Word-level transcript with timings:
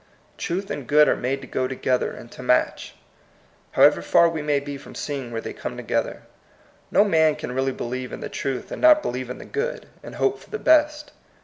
Truth 0.35 0.71
and 0.71 0.87
good 0.87 1.07
are 1.07 1.15
made 1.15 1.41
to 1.41 1.47
go 1.47 1.67
together 1.67 2.09
and 2.11 2.31
to 2.31 2.41
match, 2.41 2.95
how 3.73 3.83
ever 3.83 4.01
far 4.01 4.27
we 4.29 4.41
may 4.41 4.59
be 4.59 4.75
from 4.75 4.95
seeing 4.95 5.31
where 5.31 5.41
they 5.41 5.53
come 5.53 5.77
together. 5.77 6.23
No 6.89 7.05
man 7.05 7.35
can 7.35 7.51
really 7.51 7.71
believe 7.71 8.11
in 8.11 8.19
the 8.19 8.27
truth, 8.27 8.71
and 8.71 8.81
not 8.81 9.03
believe 9.03 9.29
in 9.29 9.37
the 9.37 9.45
good, 9.45 9.85
and 10.01 10.15
hope 10.15 10.39
for 10.39 10.49
the 10.49 10.57
best. 10.57 11.11